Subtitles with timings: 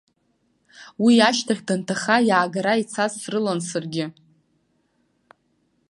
[1.03, 4.05] Уи ашьха данҭаха, иаагара ицаз срылан саргьы.